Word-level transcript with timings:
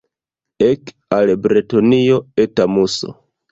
Ek 0.67 0.89
al 1.17 1.35
Bretonio, 1.45 2.19
Eta 2.49 2.69
Muso! 2.75 3.17